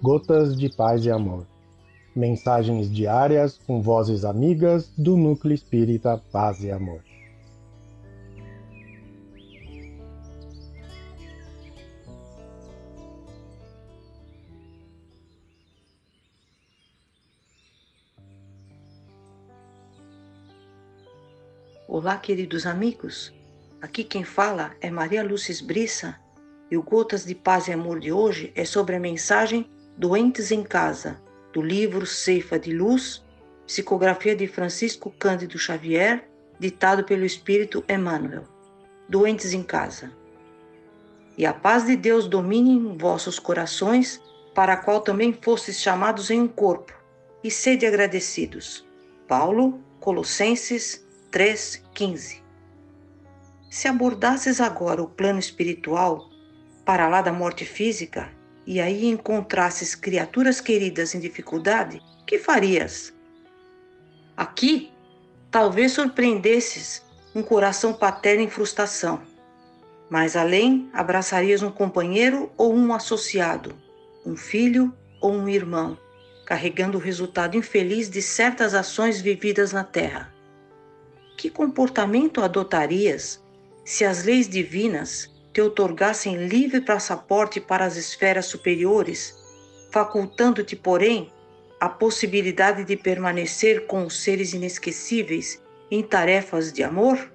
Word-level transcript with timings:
Gotas 0.00 0.56
de 0.56 0.68
Paz 0.68 1.04
e 1.04 1.10
Amor. 1.10 1.44
Mensagens 2.14 2.88
diárias 2.88 3.58
com 3.66 3.82
vozes 3.82 4.24
amigas 4.24 4.92
do 4.96 5.16
Núcleo 5.16 5.52
Espírita 5.52 6.22
Paz 6.30 6.62
e 6.62 6.70
Amor. 6.70 7.02
Olá, 21.88 22.16
queridos 22.18 22.66
amigos. 22.66 23.34
Aqui 23.82 24.04
quem 24.04 24.22
fala 24.22 24.76
é 24.80 24.92
Maria 24.92 25.24
Lúcia 25.24 25.56
Brissa 25.66 26.16
e 26.70 26.76
o 26.76 26.84
Gotas 26.84 27.24
de 27.24 27.34
Paz 27.34 27.66
e 27.66 27.72
Amor 27.72 27.98
de 27.98 28.12
hoje 28.12 28.52
é 28.54 28.64
sobre 28.64 28.94
a 28.94 29.00
mensagem 29.00 29.68
Doentes 29.98 30.52
em 30.52 30.62
Casa, 30.62 31.20
do 31.52 31.60
livro 31.60 32.06
Ceifa 32.06 32.56
de 32.56 32.72
Luz, 32.72 33.20
psicografia 33.66 34.36
de 34.36 34.46
Francisco 34.46 35.12
Cândido 35.18 35.58
Xavier, 35.58 36.24
ditado 36.56 37.02
pelo 37.02 37.24
Espírito 37.24 37.84
Emmanuel. 37.88 38.44
Doentes 39.08 39.52
em 39.52 39.64
Casa. 39.64 40.12
E 41.36 41.44
a 41.44 41.52
paz 41.52 41.84
de 41.84 41.96
Deus 41.96 42.28
domine 42.28 42.70
em 42.70 42.96
vossos 42.96 43.40
corações, 43.40 44.22
para 44.54 44.74
a 44.74 44.76
qual 44.76 45.00
também 45.00 45.32
fostes 45.32 45.80
chamados 45.80 46.30
em 46.30 46.40
um 46.40 46.46
corpo, 46.46 46.92
e 47.42 47.50
sede 47.50 47.84
agradecidos. 47.84 48.86
Paulo, 49.26 49.80
Colossenses 49.98 51.04
3,15. 51.32 52.40
Se 53.68 53.88
abordasses 53.88 54.60
agora 54.60 55.02
o 55.02 55.08
plano 55.08 55.40
espiritual, 55.40 56.30
para 56.84 57.08
lá 57.08 57.20
da 57.20 57.32
morte 57.32 57.64
física, 57.64 58.37
e 58.68 58.82
aí 58.82 59.06
encontrasses 59.06 59.94
criaturas 59.94 60.60
queridas 60.60 61.14
em 61.14 61.20
dificuldade, 61.20 62.02
que 62.26 62.38
farias? 62.38 63.14
Aqui, 64.36 64.92
talvez 65.50 65.92
surpreendesses 65.92 67.02
um 67.34 67.42
coração 67.42 67.94
paterno 67.94 68.42
em 68.42 68.50
frustração, 68.50 69.22
mas 70.10 70.36
além 70.36 70.90
abraçarias 70.92 71.62
um 71.62 71.70
companheiro 71.70 72.52
ou 72.58 72.74
um 72.74 72.92
associado, 72.92 73.74
um 74.26 74.36
filho 74.36 74.94
ou 75.18 75.32
um 75.32 75.48
irmão, 75.48 75.96
carregando 76.44 76.98
o 76.98 77.00
resultado 77.00 77.56
infeliz 77.56 78.10
de 78.10 78.20
certas 78.20 78.74
ações 78.74 79.18
vividas 79.18 79.72
na 79.72 79.82
terra. 79.82 80.30
Que 81.38 81.48
comportamento 81.48 82.42
adotarias 82.42 83.42
se 83.82 84.04
as 84.04 84.24
leis 84.24 84.46
divinas 84.46 85.34
te 85.58 85.62
otorgassem 85.62 86.46
livre 86.46 86.80
passaporte 86.80 87.60
para 87.60 87.84
as 87.84 87.96
esferas 87.96 88.46
superiores, 88.46 89.34
facultando-te, 89.90 90.76
porém, 90.76 91.32
a 91.80 91.88
possibilidade 91.88 92.84
de 92.84 92.96
permanecer 92.96 93.88
com 93.88 94.06
os 94.06 94.22
seres 94.22 94.52
inesquecíveis 94.52 95.60
em 95.90 96.00
tarefas 96.00 96.72
de 96.72 96.84
amor? 96.84 97.32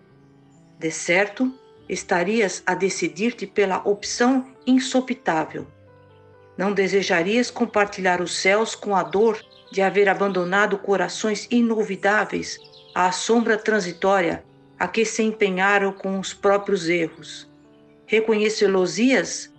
De 0.80 0.90
certo, 0.90 1.54
estarias 1.90 2.64
a 2.66 2.74
decidir-te 2.74 3.46
pela 3.46 3.86
opção 3.86 4.56
insopitável. 4.66 5.68
Não 6.58 6.72
desejarias 6.72 7.52
compartilhar 7.52 8.22
os 8.22 8.34
céus 8.38 8.74
com 8.74 8.96
a 8.96 9.04
dor 9.04 9.38
de 9.70 9.82
haver 9.82 10.08
abandonado 10.08 10.78
corações 10.78 11.46
inolvidáveis 11.52 12.58
à 12.96 13.12
sombra 13.12 13.58
transitória 13.58 14.46
a 14.80 14.88
que 14.88 15.04
se 15.04 15.24
empenharam 15.24 15.92
com 15.92 16.18
os 16.18 16.34
próprios 16.34 16.88
erros. 16.88 17.52
Reconhecê-los-ias 18.14 19.52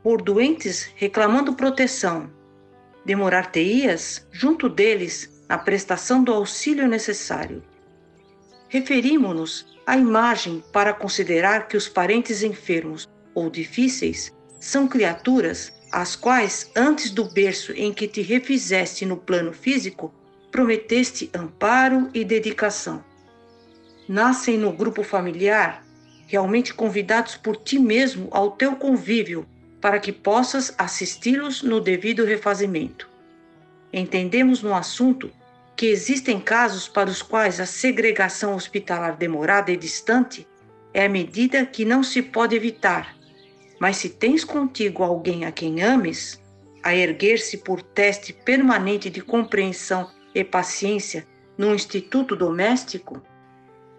por 0.00 0.22
doentes 0.22 0.88
reclamando 0.94 1.54
proteção. 1.54 2.30
Demorar-te-ias 3.04 4.24
junto 4.30 4.68
deles 4.68 5.42
na 5.48 5.58
prestação 5.58 6.22
do 6.22 6.32
auxílio 6.32 6.86
necessário. 6.86 7.64
Referimos-nos 8.68 9.76
à 9.84 9.96
imagem 9.96 10.62
para 10.72 10.94
considerar 10.94 11.66
que 11.66 11.76
os 11.76 11.88
parentes 11.88 12.44
enfermos 12.44 13.08
ou 13.34 13.50
difíceis 13.50 14.32
são 14.60 14.86
criaturas 14.86 15.72
às 15.90 16.14
quais, 16.14 16.70
antes 16.76 17.10
do 17.10 17.24
berço 17.24 17.72
em 17.72 17.92
que 17.92 18.06
te 18.06 18.22
refizeste 18.22 19.04
no 19.04 19.16
plano 19.16 19.52
físico, 19.52 20.14
prometeste 20.52 21.28
amparo 21.34 22.08
e 22.14 22.24
dedicação. 22.24 23.04
Nascem 24.08 24.56
no 24.56 24.70
grupo 24.70 25.02
familiar, 25.02 25.84
realmente 26.26 26.74
convidados 26.74 27.36
por 27.36 27.56
ti 27.56 27.78
mesmo 27.78 28.28
ao 28.30 28.50
teu 28.50 28.76
convívio, 28.76 29.46
para 29.80 30.00
que 30.00 30.12
possas 30.12 30.74
assisti-los 30.76 31.62
no 31.62 31.80
devido 31.80 32.24
refazimento. 32.24 33.08
Entendemos 33.92 34.62
no 34.62 34.74
assunto 34.74 35.30
que 35.76 35.86
existem 35.86 36.40
casos 36.40 36.88
para 36.88 37.08
os 37.08 37.22
quais 37.22 37.60
a 37.60 37.66
segregação 37.66 38.54
hospitalar 38.54 39.16
demorada 39.16 39.70
e 39.70 39.76
distante 39.76 40.46
é 40.92 41.04
a 41.04 41.08
medida 41.08 41.64
que 41.66 41.84
não 41.84 42.02
se 42.02 42.22
pode 42.22 42.56
evitar. 42.56 43.14
Mas 43.78 43.98
se 43.98 44.08
tens 44.08 44.42
contigo 44.42 45.02
alguém 45.02 45.44
a 45.44 45.52
quem 45.52 45.82
ames, 45.82 46.42
a 46.82 46.94
erguer-se 46.94 47.58
por 47.58 47.82
teste 47.82 48.32
permanente 48.32 49.10
de 49.10 49.20
compreensão 49.20 50.10
e 50.34 50.42
paciência 50.42 51.26
no 51.58 51.74
instituto 51.74 52.34
doméstico, 52.34 53.22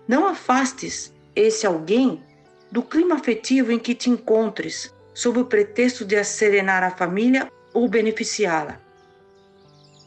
não 0.07 0.25
afastes 0.25 1.13
esse 1.37 1.67
alguém 1.67 2.23
do 2.71 2.81
clima 2.81 3.15
afetivo 3.15 3.71
em 3.71 3.77
que 3.77 3.93
te 3.93 4.09
encontres, 4.09 4.93
sob 5.13 5.39
o 5.39 5.45
pretexto 5.45 6.03
de 6.03 6.15
acerenar 6.15 6.83
a 6.83 6.91
família 6.91 7.51
ou 7.73 7.87
beneficiá-la. 7.87 8.81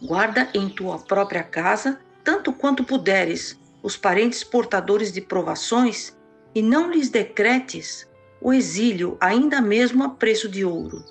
Guarda 0.03 0.49
em 0.55 0.69
tua 0.69 0.99
própria 0.99 1.43
casa, 1.43 2.01
tanto 2.25 2.53
quanto 2.53 2.85
puderes, 2.85 3.59
os 3.83 3.97
parentes 3.97 4.43
portadores 4.43 5.13
de 5.13 5.21
provações 5.21 6.17
e 6.55 6.61
não 6.61 6.91
lhes 6.91 7.09
decretes 7.09 8.09
o 8.41 8.53
exílio, 8.53 9.17
ainda 9.21 9.61
mesmo 9.61 10.03
a 10.03 10.09
preço 10.09 10.49
de 10.49 10.65
ouro. 10.65 11.05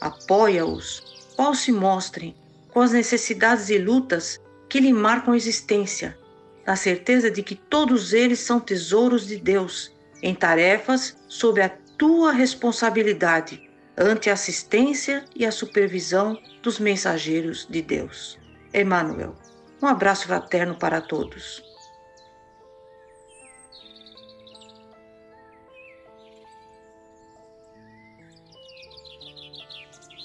Apoia-os, 0.00 1.02
qual 1.34 1.54
se 1.54 1.72
mostrem, 1.72 2.36
com 2.70 2.80
as 2.80 2.92
necessidades 2.92 3.70
e 3.70 3.78
lutas 3.78 4.38
que 4.68 4.80
lhe 4.80 4.92
marcam 4.92 5.32
a 5.32 5.36
existência, 5.36 6.18
na 6.66 6.76
certeza 6.76 7.30
de 7.30 7.42
que 7.42 7.54
todos 7.54 8.12
eles 8.12 8.40
são 8.40 8.58
tesouros 8.58 9.26
de 9.26 9.36
Deus, 9.36 9.92
em 10.22 10.34
tarefas 10.34 11.16
sob 11.28 11.60
a 11.60 11.68
tua 11.98 12.32
responsabilidade, 12.32 13.70
ante 13.96 14.30
a 14.30 14.32
assistência 14.32 15.24
e 15.34 15.44
a 15.46 15.52
supervisão 15.52 16.38
dos 16.62 16.78
mensageiros 16.78 17.66
de 17.68 17.82
Deus. 17.82 18.38
Emmanuel. 18.72 19.34
Um 19.80 19.86
abraço 19.86 20.26
fraterno 20.26 20.74
para 20.74 21.00
todos. 21.00 21.62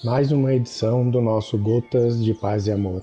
Mais 0.02 0.32
uma 0.32 0.54
edição 0.54 1.10
do 1.10 1.20
nosso 1.20 1.58
Gotas 1.58 2.24
de 2.24 2.32
Paz 2.32 2.66
e 2.66 2.72
Amor. 2.72 3.02